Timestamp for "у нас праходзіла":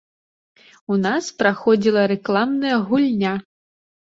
0.95-2.07